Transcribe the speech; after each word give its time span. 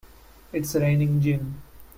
It's 0.51 0.73
raining 0.73 1.21
gin! 1.21 1.61